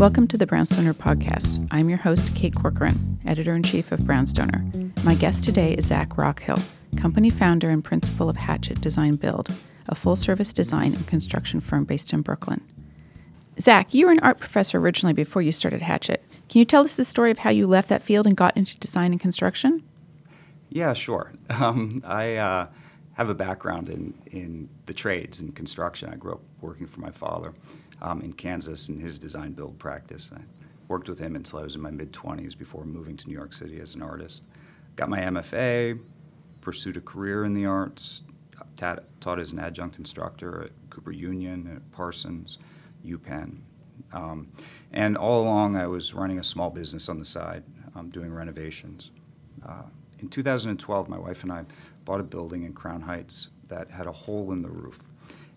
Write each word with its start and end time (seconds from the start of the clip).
Welcome 0.00 0.28
to 0.28 0.38
the 0.38 0.46
Brownstoner 0.46 0.94
Podcast. 0.94 1.68
I'm 1.70 1.90
your 1.90 1.98
host, 1.98 2.34
Kate 2.34 2.54
Corcoran, 2.54 3.20
editor 3.26 3.54
in 3.54 3.62
chief 3.62 3.92
of 3.92 4.00
Brownstoner. 4.00 5.04
My 5.04 5.14
guest 5.14 5.44
today 5.44 5.74
is 5.74 5.88
Zach 5.88 6.16
Rockhill, 6.16 6.58
company 6.96 7.28
founder 7.28 7.68
and 7.68 7.84
principal 7.84 8.30
of 8.30 8.38
Hatchet 8.38 8.80
Design 8.80 9.16
Build, 9.16 9.54
a 9.90 9.94
full 9.94 10.16
service 10.16 10.54
design 10.54 10.94
and 10.94 11.06
construction 11.06 11.60
firm 11.60 11.84
based 11.84 12.14
in 12.14 12.22
Brooklyn. 12.22 12.62
Zach, 13.60 13.92
you 13.92 14.06
were 14.06 14.12
an 14.12 14.20
art 14.20 14.38
professor 14.38 14.78
originally 14.78 15.12
before 15.12 15.42
you 15.42 15.52
started 15.52 15.82
Hatchet. 15.82 16.24
Can 16.48 16.60
you 16.60 16.64
tell 16.64 16.84
us 16.84 16.96
the 16.96 17.04
story 17.04 17.30
of 17.30 17.40
how 17.40 17.50
you 17.50 17.66
left 17.66 17.90
that 17.90 18.00
field 18.00 18.26
and 18.26 18.34
got 18.34 18.56
into 18.56 18.78
design 18.78 19.12
and 19.12 19.20
construction? 19.20 19.82
Yeah, 20.70 20.94
sure. 20.94 21.30
Um, 21.50 22.02
I 22.06 22.36
uh, 22.36 22.66
have 23.20 23.28
a 23.28 23.34
background 23.34 23.90
in, 23.90 24.14
in 24.30 24.66
the 24.86 24.94
trades 24.94 25.40
and 25.40 25.54
construction. 25.54 26.08
I 26.10 26.16
grew 26.16 26.32
up 26.32 26.40
working 26.62 26.86
for 26.86 27.00
my 27.00 27.10
father 27.10 27.52
um, 28.00 28.22
in 28.22 28.32
Kansas 28.32 28.88
in 28.88 28.98
his 28.98 29.18
design 29.18 29.52
build 29.52 29.78
practice. 29.78 30.30
I 30.34 30.40
worked 30.88 31.06
with 31.06 31.18
him 31.18 31.36
until 31.36 31.58
I 31.58 31.64
was 31.64 31.74
in 31.74 31.82
my 31.82 31.90
mid 31.90 32.14
20s 32.14 32.56
before 32.56 32.86
moving 32.86 33.18
to 33.18 33.28
New 33.28 33.34
York 33.34 33.52
City 33.52 33.78
as 33.78 33.94
an 33.94 34.00
artist. 34.00 34.42
Got 34.96 35.10
my 35.10 35.20
MFA, 35.20 36.00
pursued 36.62 36.96
a 36.96 37.02
career 37.02 37.44
in 37.44 37.52
the 37.52 37.66
arts, 37.66 38.22
taught, 38.78 39.04
taught 39.20 39.38
as 39.38 39.52
an 39.52 39.58
adjunct 39.58 39.98
instructor 39.98 40.62
at 40.62 40.70
Cooper 40.88 41.12
Union, 41.12 41.70
at 41.76 41.92
Parsons, 41.92 42.56
UPenn. 43.04 43.58
Um, 44.14 44.48
and 44.92 45.18
all 45.18 45.42
along, 45.42 45.76
I 45.76 45.86
was 45.88 46.14
running 46.14 46.38
a 46.38 46.44
small 46.44 46.70
business 46.70 47.10
on 47.10 47.18
the 47.18 47.26
side, 47.26 47.64
um, 47.94 48.08
doing 48.08 48.32
renovations. 48.32 49.10
Uh, 49.62 49.82
in 50.20 50.28
2012, 50.28 51.08
my 51.08 51.18
wife 51.18 51.42
and 51.42 51.52
I 51.52 51.64
bought 52.04 52.20
a 52.20 52.24
building 52.24 52.64
in 52.64 52.72
Crown 52.72 53.02
Heights 53.02 53.48
that 53.68 53.90
had 53.90 54.06
a 54.06 54.12
hole 54.12 54.52
in 54.52 54.62
the 54.62 54.68
roof. 54.68 55.00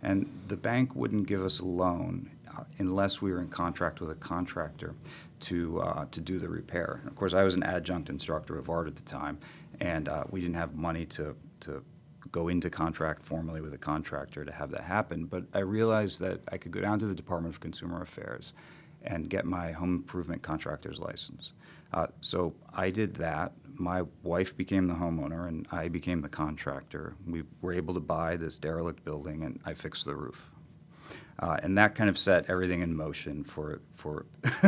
And 0.02 0.30
the 0.48 0.58
bank 0.58 0.95
wouldn't 0.95 1.27
give 1.27 1.44
us 1.44 1.59
a 1.59 1.66
loan 1.66 2.30
uh, 2.55 2.63
unless 2.77 3.22
we 3.22 3.31
were 3.31 3.39
in 3.39 3.48
contract 3.48 4.02
with 4.02 4.12
a 4.12 4.16
contractor 4.16 4.95
to, 5.41 5.81
uh, 5.81 6.05
to 6.12 6.22
do 6.22 6.39
the 6.39 6.49
repair. 6.49 7.00
And 7.02 7.09
of 7.09 7.16
course, 7.16 7.33
I 7.33 7.44
was 7.44 7.55
an 7.55 7.64
adjunct 7.64 8.09
instructor 8.09 8.58
of 8.58 8.70
art 8.70 8.88
at 8.88 8.95
the 8.95 9.03
time, 9.03 9.38
and 9.80 10.08
uh, 10.08 10.25
we 10.30 10.42
didn't 10.42 10.55
have 10.55 10.75
money 10.75 11.05
to, 11.08 11.36
to 11.61 11.83
go 12.31 12.48
into 12.48 12.70
contract 12.70 13.23
formally 13.23 13.61
with 13.61 13.73
a 13.73 13.77
contractor 13.77 14.45
to 14.45 14.52
have 14.52 14.72
that 14.72 14.81
happen. 14.81 15.25
But 15.25 15.44
I 15.53 15.59
realized 15.59 16.20
that 16.20 16.42
I 16.50 16.58
could 16.58 16.72
go 16.72 16.81
down 16.81 17.00
to 17.00 17.05
the 17.05 17.16
Department 17.16 17.53
of 17.53 17.61
Consumer 17.61 18.02
Affairs 18.02 18.53
and 19.03 19.29
get 19.29 19.45
my 19.45 19.71
home 19.71 19.95
improvement 19.95 20.41
contractor's 20.41 20.99
license. 20.99 21.53
Uh, 21.93 22.07
so 22.21 22.53
I 22.73 22.89
did 22.89 23.15
that. 23.15 23.51
My 23.75 24.03
wife 24.23 24.55
became 24.55 24.87
the 24.87 24.93
homeowner, 24.93 25.47
and 25.47 25.67
I 25.71 25.87
became 25.87 26.21
the 26.21 26.29
contractor. 26.29 27.15
We 27.27 27.43
were 27.61 27.73
able 27.73 27.93
to 27.93 27.99
buy 27.99 28.37
this 28.37 28.57
derelict 28.57 29.03
building, 29.03 29.43
and 29.43 29.59
I 29.65 29.73
fixed 29.73 30.05
the 30.05 30.15
roof. 30.15 30.49
Uh, 31.39 31.57
and 31.63 31.77
that 31.77 31.95
kind 31.95 32.09
of 32.09 32.17
set 32.17 32.49
everything 32.49 32.81
in 32.81 32.95
motion 32.95 33.43
for 33.43 33.81
for. 33.95 34.25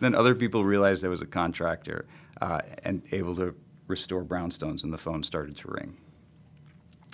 then 0.00 0.14
other 0.14 0.34
people 0.34 0.64
realized 0.64 1.04
I 1.04 1.08
was 1.08 1.20
a 1.20 1.26
contractor 1.26 2.06
uh, 2.40 2.60
and 2.82 3.02
able 3.12 3.36
to 3.36 3.54
restore 3.86 4.24
brownstones, 4.24 4.84
and 4.84 4.92
the 4.92 4.98
phone 4.98 5.22
started 5.22 5.56
to 5.58 5.68
ring. 5.68 5.96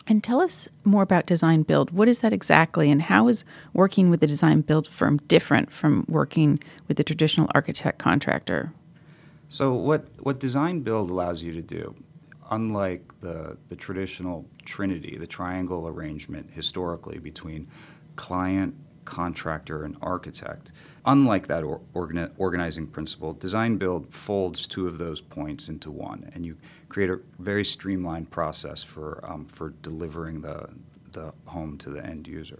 And 0.09 0.23
tell 0.23 0.41
us 0.41 0.69
more 0.85 1.03
about 1.03 1.27
design 1.27 1.63
build. 1.63 1.91
What 1.91 2.09
is 2.09 2.21
that 2.21 2.33
exactly, 2.33 2.91
and 2.91 3.03
how 3.03 3.27
is 3.27 3.45
working 3.73 4.09
with 4.09 4.23
a 4.23 4.27
design 4.27 4.61
build 4.61 4.87
firm 4.87 5.17
different 5.27 5.73
from 5.73 6.05
working 6.09 6.61
with 6.87 6.97
the 6.97 7.05
traditional 7.05 7.51
architect 7.55 7.99
contractor? 7.99 8.73
So, 9.49 9.75
what, 9.75 10.07
what 10.21 10.39
design 10.39 10.81
build 10.81 11.11
allows 11.11 11.43
you 11.43 11.53
to 11.53 11.63
do, 11.63 11.95
unlike 12.51 13.21
the, 13.21 13.57
the 13.69 13.77
traditional 13.77 14.47
trinity, 14.65 15.17
the 15.19 15.27
triangle 15.27 15.89
arrangement 15.89 16.51
historically 16.53 17.19
between 17.19 17.67
client, 18.15 18.75
contractor, 19.07 19.85
and 19.85 19.97
architect, 20.03 20.71
unlike 21.07 21.47
that 21.47 21.65
or, 21.65 21.81
organi- 21.95 22.31
organizing 22.37 22.87
principle, 22.87 23.33
design 23.33 23.79
build 23.79 24.13
folds 24.13 24.67
two 24.67 24.87
of 24.87 24.99
those 24.99 25.23
points 25.23 25.71
into 25.71 25.91
one, 25.91 26.31
and 26.35 26.45
you 26.45 26.59
create 26.91 27.09
a 27.09 27.19
very 27.39 27.65
streamlined 27.65 28.31
process 28.31 28.83
for, 28.83 29.25
um, 29.25 29.47
for 29.47 29.71
delivering 29.81 30.43
the, 30.43 30.69
the 31.13 31.33
home 31.47 31.79
to 31.79 31.89
the 31.89 32.05
end 32.05 32.29
user. 32.29 32.59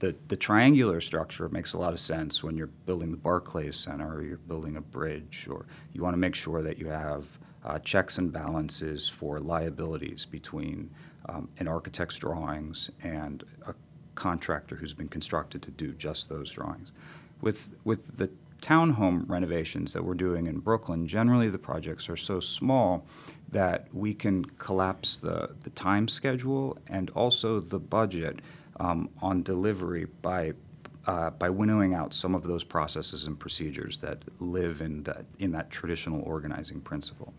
The, 0.00 0.14
the 0.28 0.36
triangular 0.36 1.00
structure 1.00 1.48
makes 1.48 1.72
a 1.72 1.78
lot 1.78 1.92
of 1.92 1.98
sense 1.98 2.42
when 2.42 2.56
you're 2.56 2.68
building 2.86 3.10
the 3.10 3.16
Barclays 3.16 3.76
Center 3.76 4.16
or 4.16 4.22
you're 4.22 4.36
building 4.36 4.76
a 4.76 4.80
bridge, 4.80 5.48
or 5.50 5.66
you 5.92 6.02
want 6.02 6.14
to 6.14 6.18
make 6.18 6.34
sure 6.34 6.62
that 6.62 6.78
you 6.78 6.86
have 6.88 7.24
uh, 7.64 7.78
checks 7.80 8.18
and 8.18 8.32
balances 8.32 9.08
for 9.08 9.40
liabilities 9.40 10.24
between 10.24 10.90
um, 11.28 11.48
an 11.58 11.66
architect's 11.66 12.16
drawings 12.16 12.90
and 13.02 13.44
a 13.66 13.74
contractor 14.18 14.76
who's 14.76 14.94
been 14.94 15.08
constructed 15.08 15.62
to 15.62 15.70
do 15.70 15.92
just 15.92 16.28
those 16.28 16.50
drawings. 16.50 16.90
With, 17.40 17.70
with 17.84 18.16
the 18.16 18.28
townhome 18.60 19.28
renovations 19.28 19.92
that 19.92 20.04
we're 20.04 20.14
doing 20.14 20.46
in 20.46 20.58
Brooklyn, 20.58 21.06
generally 21.06 21.48
the 21.48 21.58
projects 21.58 22.08
are 22.08 22.16
so 22.16 22.40
small 22.40 23.06
that 23.50 23.86
we 23.94 24.12
can 24.14 24.44
collapse 24.44 25.16
the, 25.16 25.50
the 25.64 25.70
time 25.70 26.08
schedule 26.08 26.76
and 26.88 27.10
also 27.10 27.60
the 27.60 27.78
budget 27.78 28.40
um, 28.80 29.08
on 29.22 29.42
delivery 29.42 30.06
by 30.22 30.52
uh, 31.06 31.30
by 31.30 31.48
winnowing 31.48 31.94
out 31.94 32.12
some 32.12 32.34
of 32.34 32.42
those 32.42 32.62
processes 32.62 33.24
and 33.24 33.38
procedures 33.38 33.96
that 33.96 34.18
live 34.40 34.82
in 34.82 35.02
that 35.04 35.24
in 35.38 35.52
that 35.52 35.70
traditional 35.70 36.20
organizing 36.22 36.80
principle. 36.80 37.32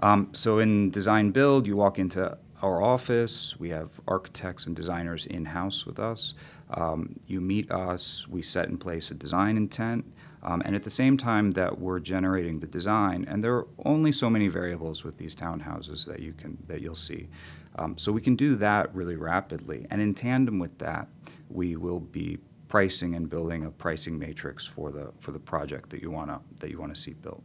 Um, 0.00 0.28
so 0.32 0.58
in 0.58 0.90
design 0.90 1.30
build, 1.30 1.66
you 1.66 1.76
walk 1.76 1.98
into 1.98 2.36
our 2.64 2.82
office. 2.82 3.54
We 3.58 3.68
have 3.68 3.90
architects 4.08 4.66
and 4.66 4.74
designers 4.74 5.26
in 5.26 5.44
house 5.44 5.84
with 5.84 5.98
us. 5.98 6.32
Um, 6.70 7.20
you 7.26 7.42
meet 7.42 7.70
us. 7.70 8.26
We 8.26 8.40
set 8.40 8.68
in 8.68 8.78
place 8.78 9.10
a 9.10 9.14
design 9.14 9.58
intent. 9.58 10.10
Um, 10.42 10.62
and 10.64 10.74
at 10.74 10.82
the 10.82 10.90
same 10.90 11.16
time 11.18 11.52
that 11.52 11.78
we're 11.78 12.00
generating 12.00 12.60
the 12.60 12.66
design, 12.66 13.26
and 13.28 13.44
there 13.44 13.54
are 13.54 13.66
only 13.84 14.12
so 14.12 14.28
many 14.30 14.48
variables 14.48 15.04
with 15.04 15.18
these 15.18 15.34
townhouses 15.34 16.06
that 16.06 16.20
you 16.20 16.32
can 16.32 16.58
that 16.66 16.80
you'll 16.80 16.94
see. 16.94 17.28
Um, 17.76 17.96
so 17.98 18.12
we 18.12 18.20
can 18.20 18.36
do 18.36 18.54
that 18.56 18.94
really 18.94 19.16
rapidly. 19.16 19.86
And 19.90 20.00
in 20.00 20.14
tandem 20.14 20.58
with 20.58 20.78
that, 20.78 21.08
we 21.48 21.76
will 21.76 22.00
be 22.00 22.38
pricing 22.68 23.14
and 23.14 23.28
building 23.28 23.64
a 23.64 23.70
pricing 23.70 24.18
matrix 24.18 24.66
for 24.66 24.90
the 24.90 25.12
for 25.18 25.32
the 25.32 25.38
project 25.38 25.90
that 25.90 26.02
you 26.02 26.10
wanna 26.10 26.40
that 26.60 26.70
you 26.70 26.78
wanna 26.78 26.96
see 26.96 27.12
built. 27.12 27.42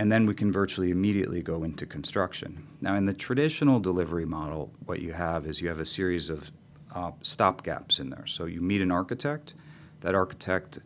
And 0.00 0.10
then 0.10 0.24
we 0.24 0.32
can 0.32 0.50
virtually 0.50 0.90
immediately 0.90 1.42
go 1.42 1.62
into 1.62 1.84
construction. 1.84 2.66
Now, 2.80 2.94
in 2.96 3.04
the 3.04 3.12
traditional 3.12 3.78
delivery 3.80 4.24
model, 4.24 4.72
what 4.86 5.02
you 5.02 5.12
have 5.12 5.46
is 5.46 5.60
you 5.60 5.68
have 5.68 5.78
a 5.78 5.84
series 5.84 6.30
of 6.30 6.50
uh, 6.94 7.10
stop 7.20 7.62
gaps 7.62 7.98
in 7.98 8.08
there. 8.08 8.24
So 8.26 8.46
you 8.46 8.62
meet 8.62 8.80
an 8.80 8.90
architect, 8.90 9.52
that 10.00 10.14
architect 10.14 10.78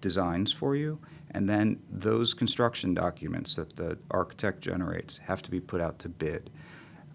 designs 0.00 0.52
for 0.52 0.76
you, 0.76 1.00
and 1.32 1.48
then 1.48 1.82
those 1.90 2.32
construction 2.32 2.94
documents 2.94 3.56
that 3.56 3.74
the 3.74 3.98
architect 4.12 4.60
generates 4.60 5.18
have 5.18 5.42
to 5.42 5.50
be 5.50 5.58
put 5.58 5.80
out 5.80 5.98
to 5.98 6.08
bid. 6.08 6.48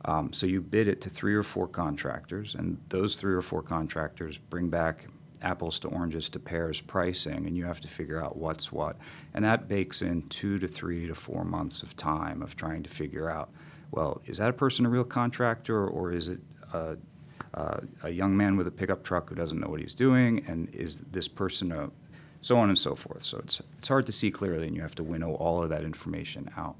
Um, 0.03 0.33
so 0.33 0.45
you 0.45 0.59
bid 0.59 0.89
it 0.89 0.99
to 1.03 1.09
three 1.09 1.35
or 1.35 1.43
four 1.43 1.69
contractors, 1.69 2.53
and 2.53 2.79
those 2.89 3.15
three 3.15 3.33
or 3.33 3.41
four 3.41 3.61
contractors 3.61 4.37
bring 4.37 4.67
back 4.67 5.07
apples 5.41 5.79
to 5.79 5.87
oranges 5.87 6.29
to 6.29 6.39
pears 6.39 6.81
pricing, 6.81 7.45
and 7.47 7.57
you 7.57 7.65
have 7.65 7.79
to 7.81 7.87
figure 7.87 8.23
out 8.23 8.37
what's 8.37 8.71
what. 8.71 8.97
And 9.33 9.43
that 9.45 9.67
bakes 9.67 10.01
in 10.01 10.23
two 10.29 10.59
to 10.59 10.67
three 10.67 11.07
to 11.07 11.15
four 11.15 11.43
months 11.43 11.83
of 11.83 11.95
time 11.95 12.41
of 12.41 12.55
trying 12.55 12.83
to 12.83 12.89
figure 12.89 13.29
out 13.29 13.49
well, 13.91 14.21
is 14.25 14.37
that 14.37 14.49
a 14.49 14.53
person 14.53 14.85
a 14.85 14.89
real 14.89 15.03
contractor, 15.03 15.87
or 15.87 16.11
is 16.11 16.27
it 16.27 16.39
a, 16.73 16.95
a, 17.53 17.81
a 18.03 18.09
young 18.09 18.37
man 18.37 18.55
with 18.55 18.67
a 18.67 18.71
pickup 18.71 19.03
truck 19.03 19.29
who 19.29 19.35
doesn't 19.35 19.59
know 19.59 19.67
what 19.67 19.79
he's 19.79 19.95
doing, 19.95 20.45
and 20.47 20.73
is 20.73 20.97
this 21.11 21.27
person 21.27 21.71
a 21.71 21.89
so 22.41 22.57
on 22.57 22.69
and 22.69 22.77
so 22.77 22.95
forth. 22.95 23.21
So 23.23 23.37
it's, 23.39 23.61
it's 23.79 23.87
hard 23.89 24.05
to 24.05 24.13
see 24.13 24.31
clearly, 24.31 24.67
and 24.67 24.75
you 24.75 24.81
have 24.81 24.95
to 24.95 25.03
winnow 25.03 25.33
all 25.33 25.61
of 25.61 25.69
that 25.69 25.83
information 25.83 26.49
out. 26.55 26.75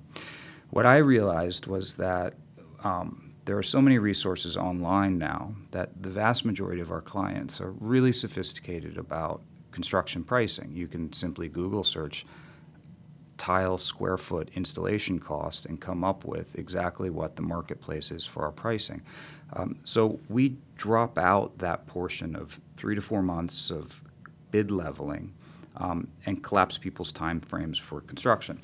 What 0.69 0.85
I 0.85 0.97
realized 0.97 1.67
was 1.67 1.95
that 1.95 2.35
um, 2.83 3.28
there 3.45 3.57
are 3.57 3.63
so 3.63 3.81
many 3.81 3.97
resources 3.97 4.55
online 4.55 5.17
now 5.17 5.55
that 5.72 6.01
the 6.01 6.09
vast 6.09 6.45
majority 6.45 6.81
of 6.81 6.91
our 6.91 7.01
clients 7.01 7.59
are 7.61 7.72
really 7.72 8.11
sophisticated 8.11 8.97
about 8.97 9.41
construction 9.72 10.23
pricing. 10.23 10.72
You 10.73 10.88
can 10.88 11.13
simply 11.13 11.47
Google 11.47 11.83
search 11.83 12.25
tile 13.38 13.77
square 13.77 14.18
foot 14.18 14.50
installation 14.56 15.18
cost 15.18 15.65
and 15.65 15.80
come 15.80 16.03
up 16.03 16.25
with 16.25 16.56
exactly 16.56 17.09
what 17.09 17.38
the 17.38 17.41
marketplace 17.41 18.12
is 18.12 18.25
for 18.25 18.44
our 18.44 18.51
pricing. 18.51 19.01
Um, 19.53 19.80
so 19.83 20.19
we 20.27 20.57
drop 20.75 21.18
out 21.18 21.57
that 21.59 21.88
portion 21.88 22.36
of 22.36 22.59
three 22.75 22.95
to 22.95 23.01
four 23.01 23.24
months 23.24 23.71
of 23.71 24.03
bid 24.51 24.69
leveling 24.69 25.33
um, 25.79 26.07
and 26.25 26.43
collapse 26.43 26.77
people's 26.77 27.11
time 27.11 27.39
frames 27.39 27.77
for 27.77 28.01
construction. 28.01 28.59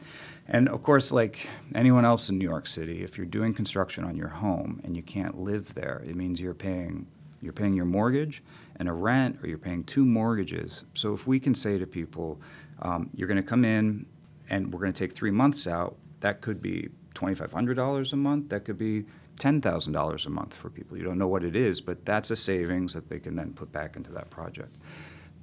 And 0.47 0.69
of 0.69 0.83
course, 0.83 1.12
like 1.12 1.50
anyone 1.73 2.06
else 2.06 2.29
in 2.29 2.38
New 2.38 2.47
York 2.47 2.67
City, 2.67 3.03
if 3.03 3.17
you're 3.17 3.25
doing 3.25 3.53
construction 3.53 4.03
on 4.03 4.15
your 4.15 4.27
home 4.27 4.81
and 4.83 4.95
you 4.95 5.03
can't 5.03 5.39
live 5.39 5.73
there, 5.73 6.03
it 6.07 6.15
means 6.15 6.39
you're 6.39 6.53
paying 6.53 7.07
you're 7.41 7.53
paying 7.53 7.73
your 7.75 7.85
mortgage 7.85 8.41
and 8.77 8.89
a 8.89 8.94
rent, 8.94 9.38
or 9.41 9.47
you're 9.47 9.57
paying 9.57 9.83
two 9.83 10.03
mortgages. 10.03 10.83
So 10.95 11.13
if 11.13 11.27
we 11.27 11.39
can 11.39 11.53
say 11.53 11.77
to 11.77 11.85
people, 11.85 12.41
um, 12.81 13.09
you're 13.15 13.27
going 13.27 13.38
to 13.38 13.44
come 13.44 13.63
in 13.63 14.07
and 14.50 14.73
we're 14.73 14.79
going 14.79 14.91
to 14.91 14.97
take 14.97 15.13
three 15.13 15.31
months 15.31 15.67
out, 15.67 15.95
that 16.21 16.41
could 16.41 16.62
be 16.62 16.89
$2,500 17.13 18.13
a 18.13 18.15
month. 18.15 18.50
That 18.50 18.65
could 18.65 18.77
be 18.77 19.06
$10,000 19.39 20.25
a 20.25 20.29
month 20.29 20.53
for 20.53 20.69
people. 20.69 20.97
You 20.97 21.03
don't 21.03 21.17
know 21.17 21.27
what 21.27 21.44
it 21.44 21.56
is, 21.56 21.81
but 21.81 22.06
that's 22.06 22.31
a 22.31 22.35
savings 22.35 22.94
that 22.94 23.09
they 23.09 23.19
can 23.19 23.35
then 23.35 23.53
put 23.53 23.71
back 23.71 23.95
into 23.95 24.12
that 24.13 24.29
project. 24.29 24.75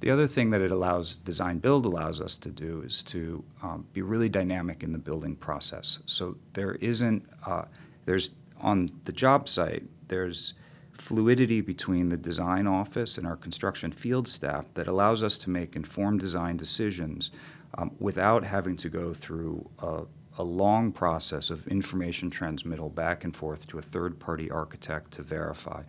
The 0.03 0.11
other 0.11 0.27
thing 0.27 0.49
that 0.49 0.59
it 0.59 0.69
allows 0.69 1.15
design 1.15 1.59
build 1.59 1.85
allows 1.85 2.19
us 2.19 2.37
to 2.39 2.49
do 2.49 2.83
is 2.85 3.03
to 3.03 3.41
um, 3.61 3.87
be 3.93 4.01
really 4.01 4.27
dynamic 4.27 4.83
in 4.83 4.91
the 4.91 4.97
building 4.97 5.33
process. 5.33 5.99
So 6.07 6.35
there 6.51 6.75
isn't 6.75 7.25
uh, 7.45 7.63
there's 8.03 8.31
on 8.59 8.89
the 9.05 9.13
job 9.13 9.47
site 9.47 9.83
there's 10.09 10.55
fluidity 10.91 11.61
between 11.61 12.09
the 12.09 12.17
design 12.17 12.67
office 12.67 13.17
and 13.17 13.25
our 13.25 13.37
construction 13.37 13.93
field 13.93 14.27
staff 14.27 14.65
that 14.73 14.89
allows 14.89 15.23
us 15.23 15.37
to 15.37 15.49
make 15.49 15.73
informed 15.73 16.19
design 16.19 16.57
decisions 16.57 17.31
um, 17.77 17.91
without 17.97 18.43
having 18.43 18.75
to 18.75 18.89
go 18.89 19.13
through 19.13 19.69
a, 19.79 20.01
a 20.37 20.43
long 20.43 20.91
process 20.91 21.49
of 21.49 21.65
information 21.67 22.29
transmittal 22.29 22.89
back 22.89 23.23
and 23.23 23.37
forth 23.37 23.65
to 23.67 23.77
a 23.77 23.81
third 23.81 24.19
party 24.19 24.51
architect 24.51 25.11
to 25.11 25.23
verify. 25.23 25.81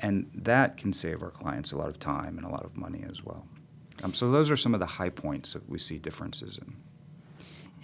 And 0.00 0.28
that 0.34 0.76
can 0.76 0.92
save 0.92 1.22
our 1.22 1.30
clients 1.30 1.70
a 1.70 1.78
lot 1.78 1.88
of 1.88 2.00
time 2.00 2.38
and 2.38 2.44
a 2.44 2.50
lot 2.50 2.64
of 2.64 2.76
money 2.76 3.04
as 3.08 3.22
well. 3.22 3.46
Um, 4.02 4.14
so, 4.14 4.30
those 4.30 4.50
are 4.50 4.56
some 4.56 4.74
of 4.74 4.80
the 4.80 4.86
high 4.86 5.10
points 5.10 5.52
that 5.52 5.68
we 5.68 5.78
see 5.78 5.98
differences 5.98 6.58
in. 6.58 6.74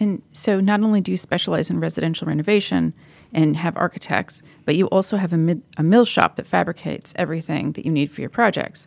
And 0.00 0.22
so, 0.32 0.60
not 0.60 0.81
only 0.81 1.00
do 1.00 1.10
you 1.10 1.16
specialize 1.16 1.70
in 1.70 1.81
residential 1.81 2.26
renovation 2.26 2.94
and 3.32 3.56
have 3.56 3.76
architects, 3.76 4.43
but 4.64 4.76
you 4.76 4.87
also 4.87 5.16
have 5.16 5.32
a, 5.32 5.37
mid, 5.37 5.62
a 5.76 5.82
mill 5.82 6.05
shop 6.05 6.37
that 6.37 6.46
fabricates 6.46 7.12
everything 7.16 7.72
that 7.72 7.84
you 7.84 7.90
need 7.90 8.10
for 8.10 8.20
your 8.20 8.31
projects. 8.31 8.87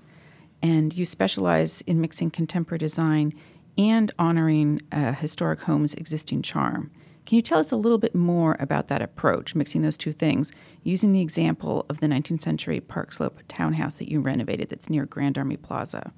And 0.61 0.95
you 0.95 1.05
specialize 1.05 1.81
in 1.81 1.99
mixing 1.99 2.31
contemporary 2.31 2.79
design 2.79 3.33
and 3.77 4.11
honoring 4.19 4.81
a 4.91 5.13
historic 5.13 5.61
home's 5.61 5.93
existing 5.95 6.41
charm. 6.43 6.91
Can 7.25 7.35
you 7.35 7.41
tell 7.41 7.59
us 7.59 7.71
a 7.71 7.77
little 7.77 7.97
bit 7.97 8.15
more 8.15 8.57
about 8.59 8.87
that 8.87 9.01
approach, 9.01 9.55
mixing 9.55 9.83
those 9.83 9.97
two 9.97 10.11
things, 10.11 10.51
using 10.83 11.13
the 11.13 11.21
example 11.21 11.85
of 11.87 11.99
the 11.99 12.07
19th 12.07 12.41
century 12.41 12.79
Park 12.79 13.11
Slope 13.11 13.39
townhouse 13.47 13.95
that 13.99 14.09
you 14.09 14.21
renovated 14.21 14.69
that's 14.69 14.89
near 14.89 15.05
Grand 15.05 15.37
Army 15.37 15.57
Plaza? 15.57 16.13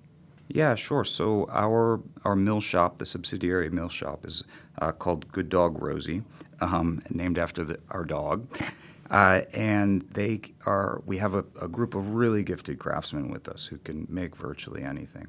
Yeah, 0.47 0.75
sure. 0.75 1.03
So 1.03 1.47
our 1.51 2.01
our 2.23 2.35
mill 2.35 2.61
shop, 2.61 2.97
the 2.97 3.05
subsidiary 3.05 3.69
mill 3.69 3.89
shop, 3.89 4.25
is 4.25 4.43
uh, 4.79 4.91
called 4.91 5.31
Good 5.31 5.49
Dog 5.49 5.81
Rosie, 5.81 6.23
um, 6.61 7.01
named 7.09 7.37
after 7.37 7.63
the, 7.63 7.79
our 7.89 8.05
dog. 8.05 8.47
Uh, 9.09 9.41
and 9.53 10.01
they 10.13 10.41
are 10.65 11.01
we 11.05 11.17
have 11.17 11.35
a, 11.35 11.45
a, 11.61 11.67
group 11.67 11.93
of 11.93 12.15
really 12.15 12.41
gifted 12.41 12.79
craftsmen 12.79 13.29
with 13.29 13.47
us 13.47 13.67
who 13.67 13.77
can 13.79 14.07
make 14.09 14.35
virtually 14.35 14.83
anything. 14.83 15.27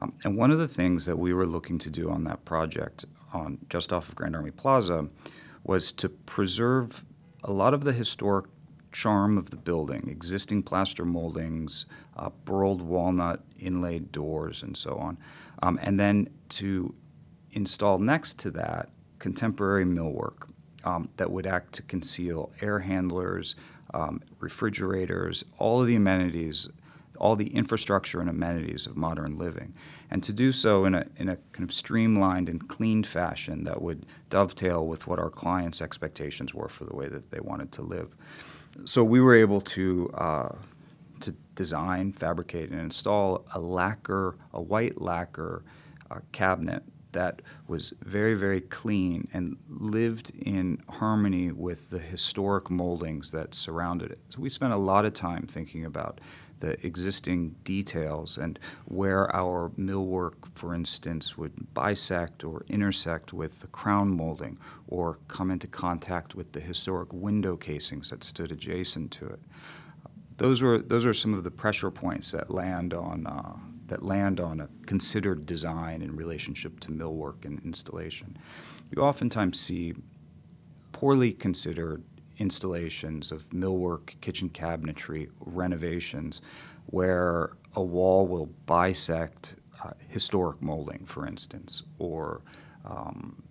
Um, 0.00 0.12
and 0.24 0.36
one 0.36 0.50
of 0.50 0.58
the 0.58 0.66
things 0.66 1.06
that 1.06 1.18
we 1.18 1.32
were 1.32 1.46
looking 1.46 1.78
to 1.80 1.90
do 1.90 2.10
on 2.10 2.24
that 2.24 2.44
project, 2.44 3.04
on 3.32 3.58
just 3.68 3.92
off 3.92 4.08
of 4.08 4.16
Grand 4.16 4.34
Army 4.34 4.50
Plaza, 4.50 5.08
was 5.62 5.92
to 5.92 6.08
preserve 6.08 7.04
a 7.44 7.52
lot 7.52 7.74
of 7.74 7.84
the 7.84 7.92
historic 7.92 8.46
charm 8.92 9.38
of 9.38 9.50
the 9.50 9.56
building, 9.56 10.08
existing 10.08 10.62
plaster 10.62 11.04
moldings, 11.04 11.86
uh, 12.16 12.30
burled 12.44 12.82
walnut 12.82 13.40
inlaid 13.58 14.12
doors, 14.12 14.62
and 14.62 14.76
so 14.76 14.96
on. 14.96 15.16
Um, 15.62 15.78
and 15.82 15.98
then 15.98 16.28
to 16.50 16.94
install 17.52 17.98
next 17.98 18.38
to 18.40 18.50
that 18.52 18.90
contemporary 19.18 19.84
millwork 19.84 20.48
um, 20.84 21.08
that 21.16 21.30
would 21.30 21.46
act 21.46 21.72
to 21.74 21.82
conceal 21.82 22.52
air 22.60 22.80
handlers, 22.80 23.54
um, 23.94 24.20
refrigerators, 24.40 25.44
all 25.58 25.80
of 25.80 25.86
the 25.86 25.94
amenities, 25.94 26.68
all 27.18 27.36
the 27.36 27.54
infrastructure 27.54 28.20
and 28.20 28.28
amenities 28.28 28.86
of 28.86 28.96
modern 28.96 29.38
living. 29.38 29.74
And 30.10 30.22
to 30.24 30.32
do 30.32 30.50
so 30.50 30.84
in 30.84 30.94
a, 30.94 31.06
in 31.16 31.28
a 31.28 31.36
kind 31.52 31.68
of 31.68 31.72
streamlined 31.72 32.48
and 32.48 32.68
clean 32.68 33.04
fashion 33.04 33.64
that 33.64 33.80
would 33.80 34.06
dovetail 34.28 34.84
with 34.86 35.06
what 35.06 35.20
our 35.20 35.30
clients' 35.30 35.80
expectations 35.80 36.52
were 36.52 36.68
for 36.68 36.84
the 36.84 36.96
way 36.96 37.08
that 37.08 37.30
they 37.30 37.40
wanted 37.40 37.70
to 37.72 37.82
live 37.82 38.16
so 38.84 39.04
we 39.04 39.20
were 39.20 39.34
able 39.34 39.60
to 39.60 40.10
uh, 40.14 40.54
to 41.20 41.32
design, 41.54 42.12
fabricate, 42.12 42.70
and 42.70 42.80
install 42.80 43.44
a 43.54 43.60
lacquer, 43.60 44.36
a 44.52 44.60
white 44.60 45.00
lacquer 45.00 45.62
uh, 46.10 46.18
cabinet 46.32 46.82
that 47.12 47.42
was 47.66 47.92
very, 48.02 48.34
very 48.34 48.60
clean 48.60 49.28
and 49.32 49.56
lived 49.68 50.32
in 50.38 50.82
harmony 50.88 51.52
with 51.52 51.90
the 51.90 51.98
historic 51.98 52.70
moldings 52.70 53.30
that 53.30 53.54
surrounded 53.54 54.10
it. 54.10 54.18
So 54.30 54.40
we 54.40 54.48
spent 54.48 54.72
a 54.72 54.78
lot 54.78 55.04
of 55.04 55.12
time 55.14 55.46
thinking 55.46 55.84
about 55.84 56.20
the 56.60 56.84
existing 56.86 57.56
details 57.64 58.38
and 58.38 58.56
where 58.84 59.34
our 59.34 59.70
millwork, 59.70 60.34
for 60.54 60.74
instance, 60.74 61.36
would 61.36 61.74
bisect 61.74 62.44
or 62.44 62.64
intersect 62.68 63.32
with 63.32 63.60
the 63.60 63.66
crown 63.66 64.16
molding 64.16 64.58
or 64.86 65.18
come 65.26 65.50
into 65.50 65.66
contact 65.66 66.36
with 66.36 66.52
the 66.52 66.60
historic 66.60 67.12
window 67.12 67.56
casings 67.56 68.10
that 68.10 68.22
stood 68.22 68.52
adjacent 68.52 69.10
to 69.10 69.26
it. 69.26 69.40
Those 70.38 70.62
were 70.62 70.78
those 70.78 71.04
are 71.04 71.14
some 71.14 71.34
of 71.34 71.42
the 71.44 71.50
pressure 71.50 71.90
points 71.90 72.30
that 72.30 72.48
land 72.48 72.94
on 72.94 73.26
uh, 73.26 73.56
that 73.92 74.02
land 74.02 74.40
on 74.40 74.58
a 74.58 74.68
considered 74.86 75.44
design 75.44 76.00
in 76.00 76.16
relationship 76.16 76.80
to 76.80 76.88
millwork 76.90 77.44
and 77.44 77.60
installation. 77.62 78.38
You 78.90 79.02
oftentimes 79.02 79.60
see 79.60 79.92
poorly 80.92 81.32
considered 81.34 82.02
installations 82.38 83.30
of 83.30 83.46
millwork, 83.50 84.18
kitchen 84.22 84.48
cabinetry, 84.48 85.28
renovations, 85.40 86.40
where 86.86 87.50
a 87.76 87.82
wall 87.82 88.26
will 88.26 88.46
bisect 88.64 89.56
uh, 89.84 89.90
historic 90.08 90.62
molding, 90.62 91.04
for 91.04 91.26
instance, 91.26 91.82
or 91.98 92.40
um, 92.86 93.42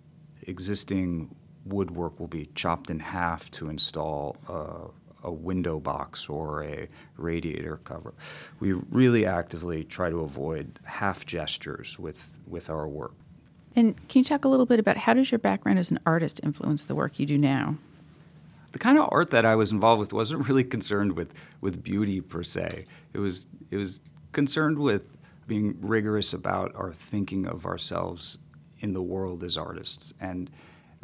existing 0.48 1.32
woodwork 1.66 2.18
will 2.18 2.26
be 2.26 2.50
chopped 2.56 2.90
in 2.90 2.98
half 2.98 3.48
to 3.52 3.68
install 3.68 4.36
a, 4.48 4.52
a 5.22 5.32
window 5.32 5.78
box 5.78 6.28
or 6.28 6.64
a 6.64 6.88
radiator 7.16 7.78
cover. 7.84 8.14
We 8.60 8.72
really 8.72 9.26
actively 9.26 9.84
try 9.84 10.10
to 10.10 10.20
avoid 10.20 10.78
half 10.84 11.26
gestures 11.26 11.98
with, 11.98 12.32
with 12.46 12.68
our 12.70 12.88
work. 12.88 13.14
And 13.74 13.96
can 14.08 14.20
you 14.20 14.24
talk 14.24 14.44
a 14.44 14.48
little 14.48 14.66
bit 14.66 14.78
about 14.78 14.98
how 14.98 15.14
does 15.14 15.30
your 15.30 15.38
background 15.38 15.78
as 15.78 15.90
an 15.90 15.98
artist 16.04 16.40
influence 16.42 16.84
the 16.84 16.94
work 16.94 17.18
you 17.18 17.26
do 17.26 17.38
now? 17.38 17.76
the 18.72 18.78
kind 18.78 18.98
of 18.98 19.08
art 19.12 19.30
that 19.30 19.44
I 19.44 19.54
was 19.54 19.70
involved 19.70 20.00
with 20.00 20.12
wasn't 20.12 20.48
really 20.48 20.64
concerned 20.64 21.12
with 21.12 21.32
with 21.60 21.82
beauty 21.82 22.20
per 22.20 22.42
se. 22.42 22.86
It 23.12 23.18
was 23.18 23.46
it 23.70 23.76
was 23.76 24.00
concerned 24.32 24.78
with 24.78 25.02
being 25.46 25.76
rigorous 25.80 26.32
about 26.32 26.74
our 26.74 26.92
thinking 26.92 27.46
of 27.46 27.66
ourselves 27.66 28.38
in 28.80 28.92
the 28.92 29.02
world 29.02 29.44
as 29.44 29.56
artists. 29.56 30.14
And 30.20 30.50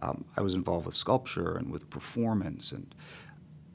um, 0.00 0.24
I 0.36 0.42
was 0.42 0.54
involved 0.54 0.86
with 0.86 0.94
sculpture 0.94 1.56
and 1.56 1.70
with 1.70 1.90
performance 1.90 2.72
and 2.72 2.94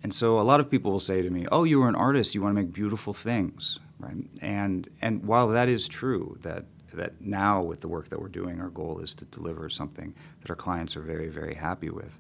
and 0.04 0.14
so 0.14 0.40
a 0.40 0.44
lot 0.44 0.60
of 0.60 0.70
people 0.70 0.92
will 0.92 1.00
say 1.00 1.22
to 1.22 1.30
me, 1.30 1.48
"Oh, 1.52 1.64
you 1.64 1.82
are 1.82 1.90
an 1.90 1.96
artist. 1.96 2.36
You 2.36 2.42
want 2.42 2.56
to 2.56 2.62
make 2.62 2.74
beautiful 2.74 3.14
things, 3.14 3.80
right?" 4.00 4.18
And 4.42 4.90
and 5.02 5.26
while 5.26 5.48
that 5.50 5.70
is 5.70 5.88
true, 5.88 6.38
that 6.42 6.66
that 6.94 7.22
now 7.22 7.62
with 7.64 7.82
the 7.82 7.88
work 7.88 8.10
that 8.10 8.22
we're 8.22 8.28
doing, 8.28 8.62
our 8.62 8.70
goal 8.70 9.00
is 9.00 9.16
to 9.16 9.26
deliver 9.26 9.68
something 9.70 10.14
that 10.42 10.50
our 10.50 10.56
clients 10.56 10.96
are 10.96 11.02
very 11.02 11.28
very 11.28 11.56
happy 11.56 11.90
with 11.90 12.20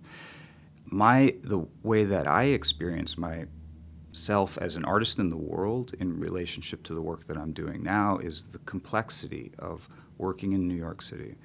my 0.93 1.35
the 1.43 1.65
way 1.81 2.03
that 2.03 2.27
I 2.27 2.45
experience 2.45 3.17
myself 3.17 4.57
as 4.59 4.75
an 4.75 4.85
artist 4.85 5.17
in 5.17 5.29
the 5.29 5.37
world 5.37 5.93
in 5.99 6.19
relationship 6.19 6.83
to 6.83 6.93
the 6.93 7.01
work 7.01 7.25
that 7.25 7.37
I'm 7.37 7.51
doing 7.51 7.83
now 7.83 8.17
is 8.17 8.43
the 8.43 8.59
complexity 8.59 9.51
of 9.57 9.89
working 10.17 10.51
in 10.53 10.67
New 10.67 10.75
York 10.75 11.01
City. 11.01 11.35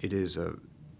It 0.00 0.12
is 0.12 0.36
a 0.36 0.54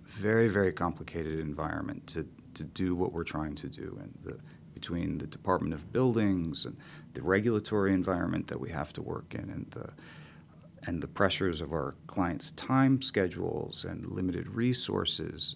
very 0.04 0.48
very 0.48 0.72
complicated 0.72 1.38
environment 1.38 2.06
to 2.08 2.26
to 2.54 2.64
do 2.64 2.94
what 2.94 3.12
we're 3.12 3.24
trying 3.24 3.54
to 3.54 3.68
do 3.68 3.98
and 4.02 4.12
the 4.24 4.38
between 4.82 5.18
the 5.18 5.28
Department 5.28 5.72
of 5.72 5.92
Buildings 5.92 6.64
and 6.64 6.76
the 7.14 7.22
regulatory 7.22 7.94
environment 7.94 8.48
that 8.48 8.58
we 8.58 8.70
have 8.70 8.92
to 8.92 9.00
work 9.00 9.32
in 9.34 9.48
and 9.48 9.66
the 9.70 9.88
and 10.84 11.00
the 11.00 11.06
pressures 11.06 11.60
of 11.60 11.72
our 11.72 11.94
clients' 12.08 12.50
time 12.50 13.00
schedules 13.00 13.84
and 13.84 14.04
limited 14.06 14.48
resources, 14.48 15.54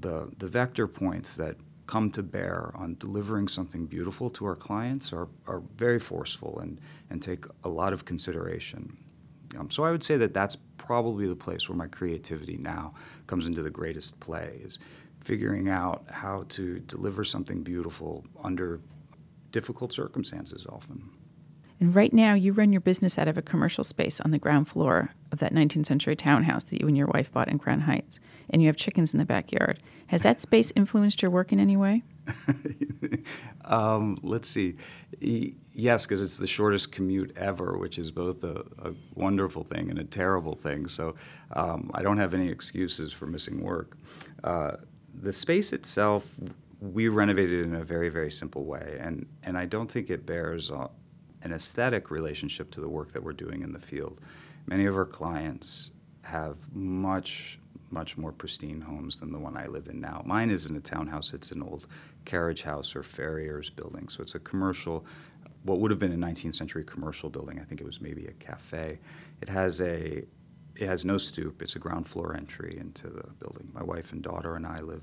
the 0.00 0.28
the 0.38 0.48
vector 0.48 0.88
points 0.88 1.36
that 1.36 1.56
come 1.86 2.10
to 2.10 2.22
bear 2.24 2.72
on 2.74 2.96
delivering 2.98 3.46
something 3.46 3.86
beautiful 3.86 4.28
to 4.28 4.44
our 4.44 4.56
clients 4.56 5.12
are, 5.12 5.28
are 5.46 5.62
very 5.76 6.00
forceful 6.00 6.58
and, 6.58 6.80
and 7.10 7.22
take 7.22 7.44
a 7.62 7.68
lot 7.68 7.92
of 7.92 8.04
consideration. 8.04 8.96
Um, 9.56 9.70
so 9.70 9.84
I 9.84 9.92
would 9.92 10.02
say 10.02 10.16
that 10.16 10.34
that's 10.34 10.56
probably 10.78 11.28
the 11.28 11.36
place 11.36 11.68
where 11.68 11.76
my 11.76 11.86
creativity 11.86 12.56
now 12.56 12.94
comes 13.28 13.46
into 13.46 13.62
the 13.62 13.70
greatest 13.70 14.18
play 14.18 14.60
is 14.64 14.80
figuring 15.26 15.68
out 15.68 16.04
how 16.08 16.44
to 16.48 16.78
deliver 16.80 17.24
something 17.24 17.62
beautiful 17.64 18.24
under 18.44 18.80
difficult 19.50 19.92
circumstances 19.92 20.64
often. 20.68 21.10
And 21.80 21.94
right 21.94 22.12
now, 22.12 22.34
you 22.34 22.52
run 22.52 22.72
your 22.72 22.80
business 22.80 23.18
out 23.18 23.28
of 23.28 23.36
a 23.36 23.42
commercial 23.42 23.82
space 23.84 24.20
on 24.20 24.30
the 24.30 24.38
ground 24.38 24.68
floor 24.68 25.10
of 25.32 25.40
that 25.40 25.52
19th 25.52 25.86
century 25.86 26.14
townhouse 26.14 26.64
that 26.64 26.80
you 26.80 26.86
and 26.86 26.96
your 26.96 27.08
wife 27.08 27.32
bought 27.32 27.48
in 27.48 27.58
Crown 27.58 27.80
Heights, 27.80 28.20
and 28.48 28.62
you 28.62 28.68
have 28.68 28.76
chickens 28.76 29.12
in 29.12 29.18
the 29.18 29.26
backyard. 29.26 29.82
Has 30.06 30.22
that 30.22 30.40
space 30.40 30.72
influenced 30.76 31.20
your 31.20 31.30
work 31.30 31.52
in 31.52 31.58
any 31.58 31.76
way? 31.76 32.02
um, 33.64 34.16
let's 34.22 34.48
see. 34.48 34.76
yes, 35.20 36.06
because 36.06 36.22
it's 36.22 36.38
the 36.38 36.46
shortest 36.46 36.92
commute 36.92 37.36
ever, 37.36 37.76
which 37.76 37.98
is 37.98 38.12
both 38.12 38.42
a, 38.44 38.64
a 38.78 38.94
wonderful 39.14 39.64
thing 39.64 39.90
and 39.90 39.98
a 39.98 40.04
terrible 40.04 40.54
thing. 40.54 40.86
So 40.86 41.16
um, 41.52 41.90
I 41.92 42.02
don't 42.02 42.18
have 42.18 42.32
any 42.32 42.48
excuses 42.48 43.12
for 43.12 43.26
missing 43.26 43.62
work. 43.62 43.98
Uh, 44.44 44.76
the 45.22 45.32
space 45.32 45.72
itself, 45.72 46.34
we 46.80 47.08
renovated 47.08 47.64
in 47.64 47.74
a 47.74 47.84
very, 47.84 48.08
very 48.08 48.30
simple 48.30 48.64
way, 48.64 48.98
and, 49.00 49.26
and 49.42 49.56
I 49.56 49.64
don't 49.64 49.90
think 49.90 50.10
it 50.10 50.26
bears 50.26 50.70
uh, 50.70 50.88
an 51.42 51.52
aesthetic 51.52 52.10
relationship 52.10 52.70
to 52.72 52.80
the 52.80 52.88
work 52.88 53.12
that 53.12 53.22
we're 53.22 53.32
doing 53.32 53.62
in 53.62 53.72
the 53.72 53.78
field. 53.78 54.20
many 54.66 54.86
of 54.86 54.96
our 54.96 55.06
clients 55.06 55.92
have 56.22 56.56
much 56.74 57.60
much 57.90 58.16
more 58.16 58.32
pristine 58.32 58.80
homes 58.80 59.18
than 59.18 59.30
the 59.30 59.38
one 59.38 59.56
I 59.56 59.66
live 59.66 59.86
in 59.86 60.00
now. 60.00 60.22
Mine 60.26 60.50
isn't 60.50 60.76
a 60.76 60.80
townhouse, 60.80 61.32
it's 61.32 61.52
an 61.52 61.62
old 61.62 61.86
carriage 62.24 62.62
house 62.62 62.96
or 62.96 63.02
farrier's 63.02 63.70
building. 63.70 64.08
So 64.08 64.22
it's 64.22 64.34
a 64.34 64.40
commercial, 64.40 65.04
what 65.62 65.78
would 65.78 65.92
have 65.92 66.00
been 66.00 66.12
a 66.12 66.16
19th 66.16 66.56
century 66.56 66.84
commercial 66.84 67.30
building. 67.30 67.60
I 67.60 67.64
think 67.64 67.80
it 67.80 67.86
was 67.86 68.00
maybe 68.00 68.26
a 68.26 68.32
cafe. 68.32 68.98
It 69.40 69.48
has 69.48 69.80
a 69.80 70.24
it 70.78 70.86
has 70.86 71.04
no 71.04 71.18
stoop. 71.18 71.62
It's 71.62 71.76
a 71.76 71.78
ground 71.78 72.06
floor 72.06 72.34
entry 72.36 72.76
into 72.78 73.08
the 73.08 73.26
building. 73.40 73.70
My 73.72 73.82
wife 73.82 74.12
and 74.12 74.22
daughter 74.22 74.56
and 74.56 74.66
I 74.66 74.80
live 74.80 75.02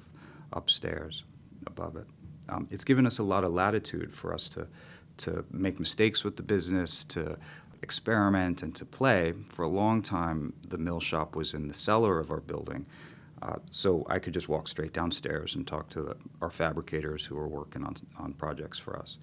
upstairs 0.51 1.23
above 1.67 1.95
it. 1.95 2.07
Um, 2.49 2.67
it's 2.69 2.83
given 2.83 3.05
us 3.05 3.19
a 3.19 3.23
lot 3.23 3.43
of 3.43 3.53
latitude 3.53 4.13
for 4.13 4.33
us 4.33 4.49
to 4.49 4.67
to 5.17 5.45
make 5.51 5.79
mistakes 5.79 6.23
with 6.23 6.37
the 6.37 6.43
business, 6.43 7.03
to 7.03 7.37
experiment 7.83 8.63
and 8.63 8.73
to 8.75 8.85
play. 8.85 9.33
For 9.45 9.63
a 9.63 9.67
long 9.67 10.01
time, 10.01 10.53
the 10.67 10.77
mill 10.77 10.99
shop 10.99 11.35
was 11.35 11.53
in 11.53 11.67
the 11.67 11.73
cellar 11.73 12.19
of 12.19 12.31
our 12.31 12.39
building. 12.39 12.85
Uh, 13.41 13.57
so 13.69 14.05
I 14.09 14.19
could 14.19 14.33
just 14.33 14.47
walk 14.47 14.67
straight 14.67 14.93
downstairs 14.93 15.55
and 15.55 15.67
talk 15.67 15.89
to 15.89 16.01
the, 16.01 16.15
our 16.41 16.49
fabricators 16.49 17.25
who 17.25 17.35
were 17.35 17.47
working 17.47 17.83
on, 17.83 17.95
on 18.17 18.33
projects 18.33 18.79
for 18.79 18.97
us. 18.97 19.17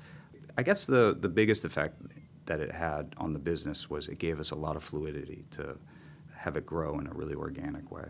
I 0.58 0.62
guess 0.62 0.84
the, 0.84 1.16
the 1.18 1.28
biggest 1.28 1.64
effect 1.64 2.00
that 2.44 2.60
it 2.60 2.70
had 2.70 3.14
on 3.16 3.32
the 3.32 3.38
business 3.38 3.88
was 3.88 4.08
it 4.08 4.18
gave 4.18 4.38
us 4.38 4.50
a 4.50 4.56
lot 4.56 4.76
of 4.76 4.84
fluidity 4.84 5.44
to 5.52 5.76
have 6.40 6.56
it 6.56 6.64
grow 6.64 6.98
in 6.98 7.06
a 7.06 7.12
really 7.12 7.34
organic 7.34 7.90
way. 7.90 8.06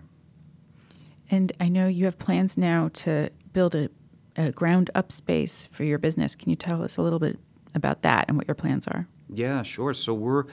And 1.31 1.53
I 1.61 1.69
know 1.69 1.87
you 1.87 2.05
have 2.05 2.19
plans 2.19 2.57
now 2.57 2.91
to 2.95 3.31
build 3.53 3.75
a, 3.75 3.91
a 4.37 4.53
ground 4.53 4.91
up 4.95 5.13
space 5.13 5.69
for 5.73 5.85
your 5.85 5.99
business. 5.99 6.35
Can 6.37 6.51
you 6.51 6.57
tell 6.57 6.83
us 6.83 6.97
a 6.97 7.03
little 7.03 7.19
bit 7.19 7.39
about 7.75 8.03
that 8.03 8.27
and 8.29 8.37
what 8.37 8.47
your 8.49 8.55
plans 8.55 8.87
are? 8.87 9.07
Yeah, 9.29 9.63
sure. 9.63 9.95
So 9.95 10.15
we're 10.15 10.45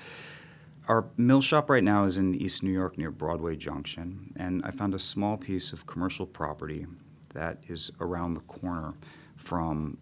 our 0.87 1.05
mill 1.17 1.41
shop 1.41 1.69
right 1.69 1.83
now 1.83 2.05
is 2.05 2.17
in 2.17 2.33
East 2.33 2.63
New 2.63 2.71
York 2.71 2.97
near 2.97 3.11
Broadway 3.11 3.57
Junction, 3.57 4.33
and 4.37 4.63
I 4.63 4.71
found 4.71 4.95
a 4.95 4.99
small 4.99 5.35
piece 5.35 5.73
of 5.73 5.85
commercial 5.85 6.25
property 6.25 6.87
that 7.33 7.57
is 7.67 7.91
around 7.99 8.35
the 8.35 8.41
corner 8.41 8.93
from 9.35 9.97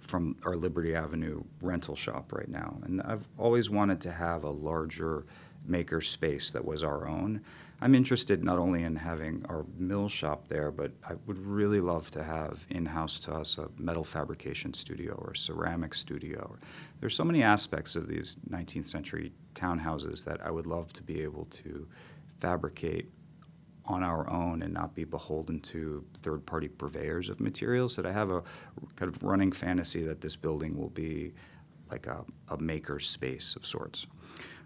from 0.00 0.36
our 0.44 0.54
Liberty 0.54 0.94
Avenue 0.94 1.42
rental 1.60 1.96
shop 1.96 2.32
right 2.32 2.48
now. 2.48 2.78
And 2.84 3.02
I've 3.02 3.26
always 3.38 3.70
wanted 3.70 4.00
to 4.02 4.12
have 4.12 4.44
a 4.44 4.50
larger 4.50 5.24
maker 5.68 6.00
space 6.00 6.50
that 6.50 6.64
was 6.64 6.82
our 6.82 7.06
own. 7.06 7.42
I'm 7.80 7.94
interested 7.94 8.42
not 8.42 8.58
only 8.58 8.84
in 8.84 8.96
having 8.96 9.44
our 9.50 9.66
mill 9.76 10.08
shop 10.08 10.48
there, 10.48 10.70
but 10.70 10.92
I 11.06 11.12
would 11.26 11.38
really 11.38 11.80
love 11.80 12.10
to 12.12 12.24
have 12.24 12.64
in 12.70 12.86
house 12.86 13.20
to 13.20 13.34
us 13.34 13.58
a 13.58 13.68
metal 13.76 14.04
fabrication 14.04 14.72
studio 14.72 15.14
or 15.14 15.32
a 15.32 15.36
ceramic 15.36 15.92
studio. 15.92 16.56
There's 17.00 17.14
so 17.14 17.24
many 17.24 17.42
aspects 17.42 17.94
of 17.94 18.08
these 18.08 18.36
19th 18.48 18.86
century 18.86 19.32
townhouses 19.54 20.24
that 20.24 20.40
I 20.44 20.50
would 20.50 20.66
love 20.66 20.92
to 20.94 21.02
be 21.02 21.20
able 21.20 21.44
to 21.46 21.86
fabricate 22.38 23.10
on 23.84 24.02
our 24.02 24.28
own 24.30 24.62
and 24.62 24.72
not 24.72 24.94
be 24.94 25.04
beholden 25.04 25.60
to 25.60 26.04
third 26.22 26.44
party 26.46 26.68
purveyors 26.68 27.28
of 27.28 27.40
materials. 27.40 27.94
That 27.96 28.06
I 28.06 28.12
have 28.12 28.30
a 28.30 28.42
kind 28.96 29.14
of 29.14 29.22
running 29.22 29.52
fantasy 29.52 30.02
that 30.04 30.22
this 30.22 30.34
building 30.34 30.76
will 30.76 30.90
be 30.90 31.32
like 31.90 32.06
a, 32.06 32.24
a 32.48 32.56
maker 32.58 32.98
space 33.00 33.54
of 33.54 33.64
sorts. 33.64 34.06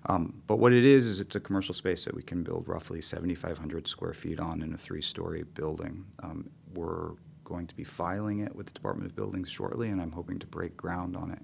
Um, 0.07 0.43
but 0.47 0.57
what 0.57 0.73
it 0.73 0.85
is 0.85 1.07
is 1.07 1.21
it's 1.21 1.35
a 1.35 1.41
commercial 1.41 1.75
space 1.75 2.05
that 2.07 2.15
we 2.15 2.23
can 2.23 2.43
build 2.43 2.67
roughly 2.67 3.03
7,500 3.03 3.87
square 3.87 4.15
feet 4.15 4.41
on 4.41 4.63
in 4.63 4.73
a 4.73 4.79
three-story 4.79 5.43
building. 5.55 6.07
Um, 6.23 6.49
we're 6.75 7.13
going 7.45 7.67
to 7.67 7.75
be 7.75 7.85
filing 7.85 8.41
it 8.41 8.55
with 8.55 8.67
the 8.67 8.73
Department 8.73 9.11
of 9.11 9.17
Buildings 9.17 9.51
shortly, 9.51 9.89
and 9.89 10.01
I'm 10.01 10.13
hoping 10.13 10.39
to 10.39 10.47
break 10.47 10.77
ground 10.77 11.17
on 11.17 11.33
it 11.33 11.43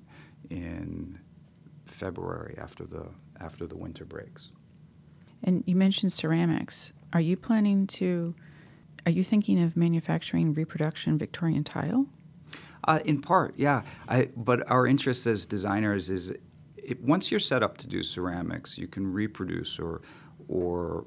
in 0.50 1.18
February 1.84 2.56
after 2.58 2.84
the 2.84 3.06
after 3.40 3.66
the 3.66 3.76
winter 3.76 4.04
breaks. 4.04 4.50
And 5.42 5.62
you 5.66 5.76
mentioned 5.76 6.12
ceramics. 6.12 6.92
Are 7.12 7.20
you 7.20 7.36
planning 7.36 7.86
to? 7.88 8.34
Are 9.04 9.12
you 9.12 9.22
thinking 9.22 9.62
of 9.62 9.76
manufacturing 9.76 10.54
reproduction 10.54 11.18
Victorian 11.18 11.62
tile? 11.62 12.06
Uh, 12.84 13.00
in 13.04 13.20
part, 13.20 13.54
yeah. 13.56 13.82
I, 14.08 14.28
but 14.36 14.68
our 14.70 14.86
interest 14.86 15.26
as 15.26 15.44
designers 15.44 16.08
is 16.08 16.32
it, 16.86 17.02
once 17.02 17.30
you're 17.30 17.40
set 17.40 17.62
up 17.62 17.76
to 17.78 17.88
do 17.88 18.02
ceramics, 18.02 18.78
you 18.78 18.86
can 18.86 19.12
reproduce 19.12 19.78
or 19.78 20.02
or 20.48 21.06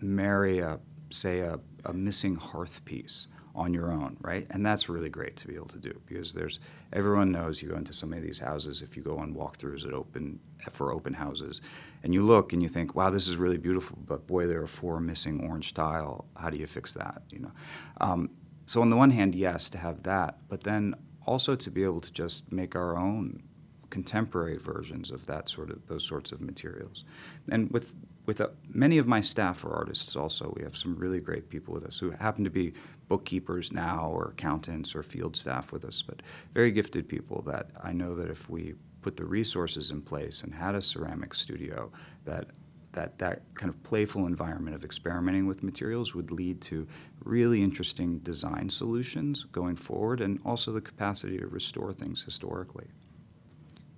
marry 0.00 0.58
a 0.58 0.80
say 1.10 1.40
a, 1.40 1.58
a 1.84 1.92
missing 1.92 2.34
hearth 2.34 2.84
piece 2.84 3.28
on 3.54 3.74
your 3.74 3.92
own, 3.92 4.16
right? 4.20 4.46
And 4.50 4.64
that's 4.64 4.88
really 4.88 5.08
great 5.08 5.36
to 5.36 5.46
be 5.46 5.54
able 5.54 5.68
to 5.68 5.78
do 5.78 6.00
because 6.06 6.32
there's 6.32 6.58
everyone 6.92 7.30
knows 7.30 7.62
you 7.62 7.68
go 7.68 7.76
into 7.76 7.92
so 7.92 8.06
many 8.06 8.20
of 8.22 8.26
these 8.26 8.40
houses. 8.40 8.82
If 8.82 8.96
you 8.96 9.02
go 9.04 9.18
on 9.18 9.34
walkthroughs 9.34 9.86
at 9.86 9.92
open 9.92 10.40
for 10.72 10.92
open 10.92 11.14
houses, 11.14 11.60
and 12.02 12.12
you 12.12 12.24
look 12.24 12.52
and 12.52 12.60
you 12.60 12.68
think, 12.68 12.96
wow, 12.96 13.10
this 13.10 13.28
is 13.28 13.36
really 13.36 13.58
beautiful, 13.58 13.98
but 14.04 14.26
boy, 14.26 14.48
there 14.48 14.60
are 14.60 14.66
four 14.66 14.98
missing 14.98 15.48
orange 15.48 15.74
tile. 15.74 16.26
How 16.36 16.50
do 16.50 16.58
you 16.58 16.66
fix 16.66 16.92
that? 16.94 17.22
You 17.30 17.38
know. 17.40 17.52
Um, 18.00 18.30
so 18.66 18.82
on 18.82 18.88
the 18.88 18.96
one 18.96 19.10
hand, 19.10 19.36
yes, 19.36 19.70
to 19.70 19.78
have 19.78 20.02
that, 20.02 20.38
but 20.48 20.64
then 20.64 20.94
also 21.24 21.54
to 21.54 21.70
be 21.70 21.84
able 21.84 22.00
to 22.00 22.12
just 22.12 22.50
make 22.50 22.74
our 22.74 22.96
own 22.96 23.42
contemporary 23.90 24.56
versions 24.56 25.10
of 25.10 25.26
that 25.26 25.48
sort 25.48 25.70
of 25.70 25.86
those 25.86 26.06
sorts 26.06 26.32
of 26.32 26.40
materials. 26.40 27.04
And 27.50 27.70
with 27.70 27.92
with 28.26 28.40
uh, 28.40 28.48
many 28.68 28.98
of 28.98 29.06
my 29.06 29.20
staff 29.20 29.64
are 29.64 29.72
artists 29.72 30.14
also. 30.14 30.52
We 30.56 30.62
have 30.62 30.76
some 30.76 30.94
really 30.94 31.20
great 31.20 31.48
people 31.48 31.74
with 31.74 31.84
us 31.84 31.98
who 31.98 32.10
happen 32.10 32.44
to 32.44 32.50
be 32.50 32.74
bookkeepers 33.08 33.72
now 33.72 34.08
or 34.08 34.28
accountants 34.28 34.94
or 34.94 35.02
field 35.02 35.36
staff 35.36 35.72
with 35.72 35.84
us, 35.84 36.02
but 36.02 36.22
very 36.54 36.70
gifted 36.70 37.08
people 37.08 37.42
that 37.42 37.70
I 37.82 37.92
know 37.92 38.14
that 38.14 38.30
if 38.30 38.48
we 38.48 38.74
put 39.02 39.16
the 39.16 39.24
resources 39.24 39.90
in 39.90 40.02
place 40.02 40.42
and 40.42 40.54
had 40.54 40.74
a 40.74 40.82
ceramic 40.82 41.34
studio 41.34 41.90
that 42.24 42.46
that 42.92 43.18
that 43.18 43.42
kind 43.54 43.72
of 43.72 43.82
playful 43.82 44.26
environment 44.26 44.74
of 44.74 44.84
experimenting 44.84 45.46
with 45.46 45.62
materials 45.62 46.14
would 46.14 46.30
lead 46.30 46.60
to 46.60 46.86
really 47.24 47.62
interesting 47.62 48.18
design 48.18 48.68
solutions 48.68 49.44
going 49.52 49.76
forward 49.76 50.20
and 50.20 50.40
also 50.44 50.72
the 50.72 50.80
capacity 50.80 51.38
to 51.38 51.46
restore 51.46 51.92
things 51.92 52.22
historically. 52.22 52.86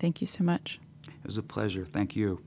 Thank 0.03 0.21
you 0.21 0.27
so 0.27 0.43
much. 0.43 0.81
It 1.07 1.25
was 1.25 1.39
a 1.39 1.45
pleasure. 1.45 1.87
Thank 1.87 2.17
you. 2.17 2.43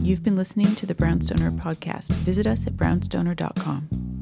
You've 0.00 0.22
been 0.22 0.34
listening 0.34 0.74
to 0.76 0.86
the 0.86 0.94
Brownstoner 0.94 1.54
podcast. 1.58 2.10
Visit 2.24 2.46
us 2.46 2.66
at 2.66 2.72
brownstoner.com. 2.72 4.13